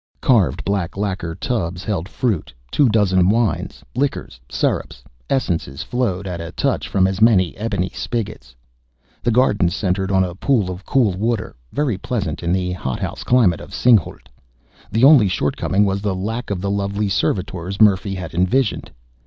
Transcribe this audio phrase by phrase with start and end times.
[0.19, 6.51] Carved black lacquer tubs held fruit; two dozen wines, liquors, syrups, essences flowed at a
[6.53, 8.55] touch from as many ebony spigots.
[9.21, 13.61] The garden centered on a pool of cool water, very pleasant in the hothouse climate
[13.61, 14.25] of Singhalût.
[14.91, 18.89] The only shortcoming was the lack of the lovely young servitors Murphy had envisioned.